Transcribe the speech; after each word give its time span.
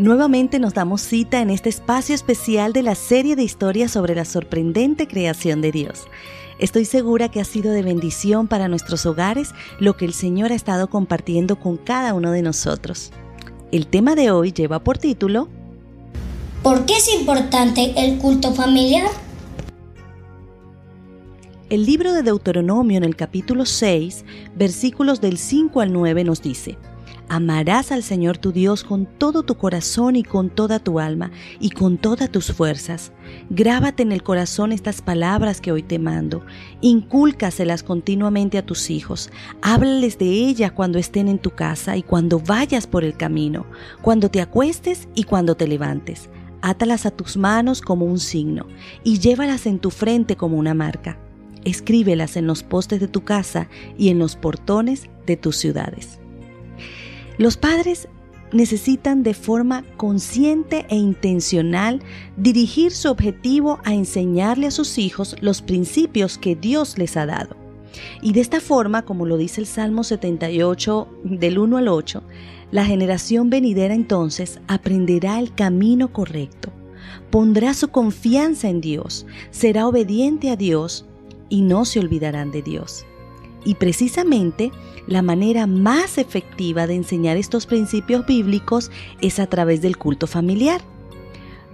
Nuevamente 0.00 0.58
nos 0.58 0.72
damos 0.72 1.02
cita 1.02 1.42
en 1.42 1.50
este 1.50 1.68
espacio 1.68 2.14
especial 2.14 2.72
de 2.72 2.82
la 2.82 2.94
serie 2.94 3.36
de 3.36 3.42
historias 3.42 3.90
sobre 3.90 4.14
la 4.14 4.24
sorprendente 4.24 5.06
creación 5.06 5.60
de 5.60 5.72
Dios. 5.72 6.06
Estoy 6.58 6.86
segura 6.86 7.30
que 7.30 7.38
ha 7.38 7.44
sido 7.44 7.70
de 7.70 7.82
bendición 7.82 8.48
para 8.48 8.66
nuestros 8.66 9.04
hogares 9.04 9.50
lo 9.78 9.98
que 9.98 10.06
el 10.06 10.14
Señor 10.14 10.52
ha 10.52 10.54
estado 10.54 10.88
compartiendo 10.88 11.60
con 11.60 11.76
cada 11.76 12.14
uno 12.14 12.30
de 12.30 12.40
nosotros. 12.40 13.10
El 13.72 13.88
tema 13.88 14.14
de 14.14 14.30
hoy 14.30 14.52
lleva 14.52 14.82
por 14.82 14.96
título 14.96 15.48
¿Por 16.62 16.86
qué 16.86 16.94
es 16.94 17.14
importante 17.14 17.92
el 17.98 18.16
culto 18.16 18.54
familiar? 18.54 19.10
El 21.68 21.84
libro 21.84 22.14
de 22.14 22.22
Deuteronomio 22.22 22.96
en 22.96 23.04
el 23.04 23.16
capítulo 23.16 23.66
6, 23.66 24.24
versículos 24.56 25.20
del 25.20 25.36
5 25.36 25.82
al 25.82 25.92
9 25.92 26.24
nos 26.24 26.40
dice, 26.40 26.78
Amarás 27.32 27.92
al 27.92 28.02
Señor 28.02 28.38
tu 28.38 28.50
Dios 28.50 28.82
con 28.82 29.06
todo 29.06 29.44
tu 29.44 29.54
corazón 29.54 30.16
y 30.16 30.24
con 30.24 30.50
toda 30.50 30.80
tu 30.80 30.98
alma 30.98 31.30
y 31.60 31.70
con 31.70 31.96
todas 31.96 32.28
tus 32.28 32.50
fuerzas. 32.50 33.12
Grábate 33.50 34.02
en 34.02 34.10
el 34.10 34.24
corazón 34.24 34.72
estas 34.72 35.00
palabras 35.00 35.60
que 35.60 35.70
hoy 35.70 35.84
te 35.84 36.00
mando. 36.00 36.44
Incúlcaselas 36.80 37.84
continuamente 37.84 38.58
a 38.58 38.66
tus 38.66 38.90
hijos. 38.90 39.30
Háblales 39.62 40.18
de 40.18 40.26
ellas 40.26 40.72
cuando 40.72 40.98
estén 40.98 41.28
en 41.28 41.38
tu 41.38 41.50
casa 41.50 41.96
y 41.96 42.02
cuando 42.02 42.40
vayas 42.40 42.88
por 42.88 43.04
el 43.04 43.16
camino, 43.16 43.64
cuando 44.02 44.28
te 44.28 44.40
acuestes 44.40 45.06
y 45.14 45.22
cuando 45.22 45.54
te 45.54 45.68
levantes. 45.68 46.30
Átalas 46.62 47.06
a 47.06 47.12
tus 47.12 47.36
manos 47.36 47.80
como 47.80 48.06
un 48.06 48.18
signo 48.18 48.66
y 49.04 49.20
llévalas 49.20 49.66
en 49.66 49.78
tu 49.78 49.90
frente 49.92 50.34
como 50.34 50.58
una 50.58 50.74
marca. 50.74 51.16
Escríbelas 51.64 52.36
en 52.36 52.48
los 52.48 52.64
postes 52.64 52.98
de 52.98 53.06
tu 53.06 53.22
casa 53.22 53.68
y 53.96 54.08
en 54.08 54.18
los 54.18 54.34
portones 54.34 55.08
de 55.26 55.36
tus 55.36 55.54
ciudades. 55.54 56.19
Los 57.40 57.56
padres 57.56 58.06
necesitan 58.52 59.22
de 59.22 59.32
forma 59.32 59.82
consciente 59.96 60.84
e 60.90 60.96
intencional 60.96 62.02
dirigir 62.36 62.92
su 62.92 63.08
objetivo 63.08 63.78
a 63.82 63.94
enseñarle 63.94 64.66
a 64.66 64.70
sus 64.70 64.98
hijos 64.98 65.34
los 65.40 65.62
principios 65.62 66.36
que 66.36 66.54
Dios 66.54 66.98
les 66.98 67.16
ha 67.16 67.24
dado. 67.24 67.56
Y 68.20 68.34
de 68.34 68.42
esta 68.42 68.60
forma, 68.60 69.06
como 69.06 69.24
lo 69.24 69.38
dice 69.38 69.62
el 69.62 69.66
Salmo 69.66 70.04
78 70.04 71.08
del 71.24 71.58
1 71.58 71.78
al 71.78 71.88
8, 71.88 72.22
la 72.72 72.84
generación 72.84 73.48
venidera 73.48 73.94
entonces 73.94 74.60
aprenderá 74.68 75.40
el 75.40 75.54
camino 75.54 76.12
correcto, 76.12 76.70
pondrá 77.30 77.72
su 77.72 77.88
confianza 77.88 78.68
en 78.68 78.82
Dios, 78.82 79.24
será 79.50 79.88
obediente 79.88 80.50
a 80.50 80.56
Dios 80.56 81.06
y 81.48 81.62
no 81.62 81.86
se 81.86 82.00
olvidarán 82.00 82.50
de 82.50 82.60
Dios. 82.60 83.06
Y 83.64 83.74
precisamente 83.74 84.70
la 85.06 85.22
manera 85.22 85.66
más 85.66 86.18
efectiva 86.18 86.86
de 86.86 86.94
enseñar 86.94 87.36
estos 87.36 87.66
principios 87.66 88.26
bíblicos 88.26 88.90
es 89.20 89.38
a 89.38 89.46
través 89.46 89.82
del 89.82 89.96
culto 89.96 90.26
familiar. 90.26 90.80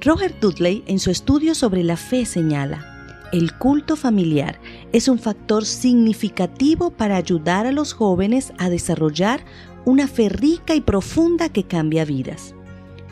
Roger 0.01 0.39
Dudley 0.41 0.85
en 0.87 0.99
su 0.99 1.11
estudio 1.11 1.55
sobre 1.55 1.83
la 1.83 1.97
fe 1.97 2.27
señala, 2.27 2.97
el 3.33 3.55
culto 3.55 3.97
familiar 3.97 4.61
es 4.93 5.09
un 5.09 5.19
factor 5.19 5.65
significativo 5.65 6.91
para 6.91 7.17
ayudar 7.17 7.67
a 7.67 7.73
los 7.73 7.93
jóvenes 7.93 8.53
a 8.59 8.71
desarrollar 8.71 9.45
una 9.85 10.07
fe 10.07 10.29
rica 10.29 10.75
y 10.75 10.81
profunda 10.81 11.49
que 11.49 11.65
cambia 11.65 12.05
vidas. 12.05 12.55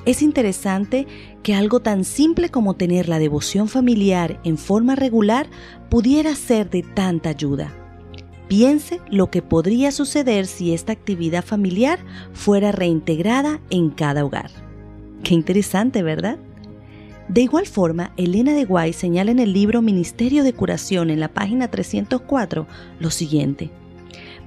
Es 0.07 0.23
interesante 0.23 1.07
que 1.43 1.55
algo 1.55 1.81
tan 1.81 2.05
simple 2.05 2.51
como 2.51 2.75
tener 2.75 3.09
la 3.09 3.19
devoción 3.19 3.69
familiar 3.69 4.41
en 4.45 4.59
forma 4.59 4.95
regular 4.95 5.49
pudiera 5.89 6.35
ser 6.35 6.71
de 6.71 6.83
tanta 6.83 7.31
ayuda. 7.31 7.84
Piense 8.49 9.01
lo 9.11 9.31
que 9.31 9.43
podría 9.43 9.91
suceder 9.91 10.47
si 10.47 10.75
esta 10.75 10.93
actividad 10.93 11.45
familiar 11.45 11.99
fuera 12.33 12.73
reintegrada 12.73 13.61
en 13.71 13.91
cada 13.91 14.25
hogar. 14.25 14.51
Qué 15.23 15.35
interesante, 15.35 16.03
¿verdad? 16.03 16.39
De 17.29 17.41
igual 17.41 17.67
forma, 17.67 18.13
Elena 18.19 18.53
de 18.53 18.65
Guay 18.65 18.93
señala 18.93 19.31
en 19.31 19.39
el 19.39 19.55
libro 19.55 19.81
Ministerio 19.81 20.45
de 20.45 20.53
Curación 20.53 21.09
en 21.09 21.21
la 21.21 21.29
página 21.29 21.69
304 21.69 22.67
lo 23.01 23.11
siguiente. 23.11 23.71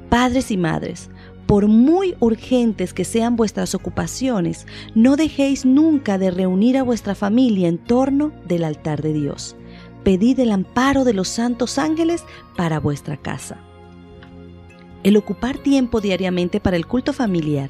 Padres 0.09 0.51
y 0.51 0.57
madres, 0.57 1.09
por 1.47 1.67
muy 1.67 2.15
urgentes 2.19 2.93
que 2.93 3.03
sean 3.03 3.35
vuestras 3.35 3.73
ocupaciones, 3.73 4.67
no 4.93 5.15
dejéis 5.15 5.65
nunca 5.65 6.19
de 6.19 6.29
reunir 6.29 6.77
a 6.77 6.83
vuestra 6.83 7.15
familia 7.15 7.67
en 7.67 7.79
torno 7.79 8.31
del 8.47 8.63
altar 8.63 9.01
de 9.01 9.13
Dios. 9.13 9.55
Pedid 10.03 10.39
el 10.39 10.51
amparo 10.51 11.03
de 11.03 11.13
los 11.13 11.29
santos 11.29 11.79
ángeles 11.79 12.23
para 12.55 12.79
vuestra 12.79 13.17
casa. 13.17 13.57
El 15.03 15.17
ocupar 15.17 15.57
tiempo 15.57 16.01
diariamente 16.01 16.59
para 16.59 16.77
el 16.77 16.87
culto 16.87 17.13
familiar 17.13 17.69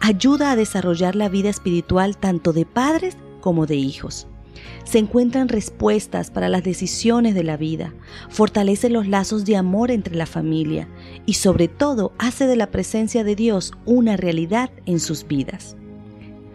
ayuda 0.00 0.52
a 0.52 0.56
desarrollar 0.56 1.16
la 1.16 1.28
vida 1.28 1.50
espiritual 1.50 2.16
tanto 2.16 2.52
de 2.52 2.64
padres 2.64 3.16
como 3.40 3.66
de 3.66 3.76
hijos. 3.76 4.26
Se 4.84 4.98
encuentran 4.98 5.48
respuestas 5.48 6.30
para 6.30 6.48
las 6.48 6.64
decisiones 6.64 7.34
de 7.34 7.44
la 7.44 7.56
vida, 7.56 7.94
fortalece 8.28 8.88
los 8.88 9.06
lazos 9.06 9.44
de 9.44 9.56
amor 9.56 9.90
entre 9.90 10.16
la 10.16 10.26
familia 10.26 10.88
y 11.26 11.34
sobre 11.34 11.68
todo 11.68 12.12
hace 12.18 12.46
de 12.46 12.56
la 12.56 12.70
presencia 12.70 13.22
de 13.22 13.36
Dios 13.36 13.72
una 13.84 14.16
realidad 14.16 14.70
en 14.86 14.98
sus 14.98 15.26
vidas. 15.26 15.76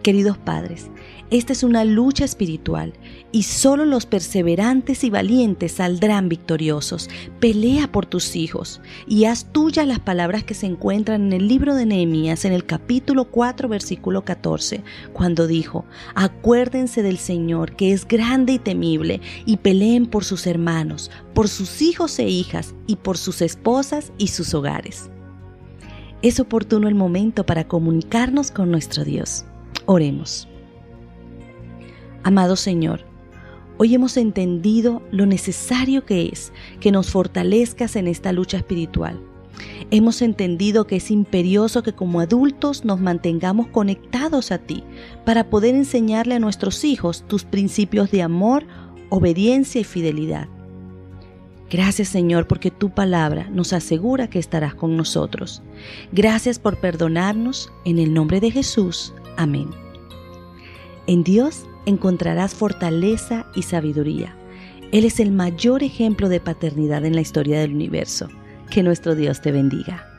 Queridos 0.04 0.36
padres, 0.36 0.90
esta 1.30 1.54
es 1.54 1.62
una 1.62 1.82
lucha 1.82 2.26
espiritual 2.26 2.92
y 3.32 3.44
solo 3.44 3.86
los 3.86 4.04
perseverantes 4.04 5.02
y 5.02 5.08
valientes 5.08 5.72
saldrán 5.72 6.28
victoriosos. 6.28 7.08
Pelea 7.40 7.90
por 7.90 8.04
tus 8.04 8.36
hijos 8.36 8.82
y 9.08 9.24
haz 9.24 9.50
tuya 9.50 9.86
las 9.86 10.00
palabras 10.00 10.44
que 10.44 10.52
se 10.52 10.66
encuentran 10.66 11.22
en 11.22 11.32
el 11.32 11.48
libro 11.48 11.74
de 11.74 11.86
Nehemías 11.86 12.44
en 12.44 12.52
el 12.52 12.66
capítulo 12.66 13.30
4 13.30 13.66
versículo 13.66 14.26
14, 14.26 14.84
cuando 15.14 15.46
dijo, 15.46 15.86
acuérdense 16.14 17.02
del 17.02 17.16
Señor 17.16 17.74
que 17.74 17.92
es 17.92 18.06
grande 18.06 18.52
y 18.52 18.58
temible 18.58 19.22
y 19.46 19.56
peleen 19.56 20.04
por 20.04 20.26
sus 20.26 20.46
hermanos, 20.46 21.10
por 21.32 21.48
sus 21.48 21.80
hijos 21.80 22.18
e 22.18 22.28
hijas 22.28 22.74
y 22.86 22.96
por 22.96 23.16
sus 23.16 23.40
esposas 23.40 24.12
y 24.18 24.26
sus 24.26 24.52
hogares. 24.52 25.08
Es 26.20 26.40
oportuno 26.40 26.88
el 26.88 26.94
momento 26.94 27.46
para 27.46 27.66
comunicarnos 27.66 28.50
con 28.50 28.70
nuestro 28.70 29.02
Dios. 29.06 29.46
Oremos. 29.86 30.48
Amado 32.22 32.56
Señor, 32.56 33.04
hoy 33.76 33.94
hemos 33.94 34.16
entendido 34.16 35.02
lo 35.10 35.26
necesario 35.26 36.06
que 36.06 36.28
es 36.32 36.52
que 36.80 36.90
nos 36.90 37.10
fortalezcas 37.10 37.96
en 37.96 38.08
esta 38.08 38.32
lucha 38.32 38.56
espiritual. 38.56 39.20
Hemos 39.90 40.22
entendido 40.22 40.86
que 40.86 40.96
es 40.96 41.10
imperioso 41.10 41.82
que 41.82 41.92
como 41.92 42.20
adultos 42.20 42.84
nos 42.84 42.98
mantengamos 42.98 43.68
conectados 43.68 44.52
a 44.52 44.58
ti 44.58 44.82
para 45.26 45.50
poder 45.50 45.74
enseñarle 45.74 46.34
a 46.36 46.40
nuestros 46.40 46.82
hijos 46.84 47.24
tus 47.28 47.44
principios 47.44 48.10
de 48.10 48.22
amor, 48.22 48.64
obediencia 49.10 49.82
y 49.82 49.84
fidelidad. 49.84 50.48
Gracias 51.70 52.08
Señor 52.08 52.46
porque 52.46 52.70
tu 52.70 52.90
palabra 52.90 53.48
nos 53.50 53.74
asegura 53.74 54.30
que 54.30 54.38
estarás 54.38 54.74
con 54.74 54.96
nosotros. 54.96 55.62
Gracias 56.10 56.58
por 56.58 56.80
perdonarnos. 56.80 57.70
En 57.84 57.98
el 57.98 58.14
nombre 58.14 58.40
de 58.40 58.50
Jesús. 58.50 59.12
Amén. 59.36 59.70
En 61.06 61.22
Dios 61.22 61.66
encontrarás 61.86 62.54
fortaleza 62.54 63.46
y 63.54 63.62
sabiduría. 63.62 64.36
Él 64.92 65.04
es 65.04 65.20
el 65.20 65.32
mayor 65.32 65.82
ejemplo 65.82 66.28
de 66.28 66.40
paternidad 66.40 67.04
en 67.04 67.14
la 67.14 67.20
historia 67.20 67.60
del 67.60 67.74
universo. 67.74 68.28
Que 68.70 68.82
nuestro 68.82 69.14
Dios 69.14 69.40
te 69.40 69.52
bendiga. 69.52 70.13